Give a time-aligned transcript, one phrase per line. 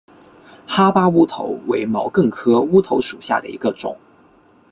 [0.65, 3.99] 哈巴乌头为毛茛科乌头属下的一个种。